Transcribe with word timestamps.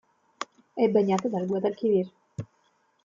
È 0.73 0.89
bagnata 0.89 1.27
dal 1.27 1.45
Guadalquivir. 1.45 2.09